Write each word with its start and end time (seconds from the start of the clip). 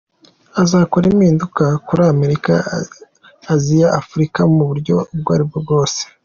Azakora 0.61 1.05
impinduka 1.13 1.63
kuri 1.87 2.01
Amerika, 2.13 2.53
Aziya, 3.53 3.87
Afurika 3.99 4.39
mu 4.53 4.63
buryo 4.69 4.95
ubwo 5.13 5.29
ari 5.35 5.43
bwo 5.49 5.59
bwose. 5.65 6.01